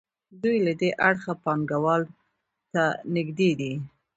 دوی 0.41 0.57
له 0.65 0.73
دې 0.79 0.89
اړخه 1.09 1.33
پانګوال 1.43 2.03
ته 2.73 2.83
نږدې 3.15 3.51
دي. 3.59 3.73